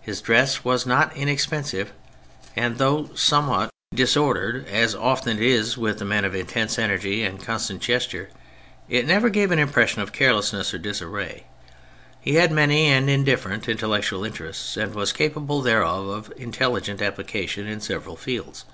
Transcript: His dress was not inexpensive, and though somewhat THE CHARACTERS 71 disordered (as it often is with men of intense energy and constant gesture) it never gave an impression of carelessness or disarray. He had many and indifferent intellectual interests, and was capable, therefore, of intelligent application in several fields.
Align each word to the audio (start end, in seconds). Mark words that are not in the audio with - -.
His 0.00 0.20
dress 0.22 0.62
was 0.62 0.86
not 0.86 1.12
inexpensive, 1.16 1.90
and 2.54 2.78
though 2.78 3.10
somewhat 3.16 3.70
THE 3.90 3.96
CHARACTERS 3.96 4.12
71 4.12 4.30
disordered 4.36 4.66
(as 4.68 4.94
it 4.94 5.00
often 5.00 5.38
is 5.40 5.76
with 5.76 6.00
men 6.04 6.24
of 6.24 6.36
intense 6.36 6.78
energy 6.78 7.24
and 7.24 7.42
constant 7.42 7.82
gesture) 7.82 8.28
it 8.88 9.08
never 9.08 9.28
gave 9.28 9.50
an 9.50 9.58
impression 9.58 10.00
of 10.00 10.12
carelessness 10.12 10.72
or 10.72 10.78
disarray. 10.78 11.46
He 12.20 12.36
had 12.36 12.52
many 12.52 12.84
and 12.86 13.10
indifferent 13.10 13.68
intellectual 13.68 14.22
interests, 14.22 14.76
and 14.76 14.94
was 14.94 15.12
capable, 15.12 15.62
therefore, 15.62 16.14
of 16.14 16.32
intelligent 16.36 17.02
application 17.02 17.66
in 17.66 17.80
several 17.80 18.14
fields. 18.14 18.64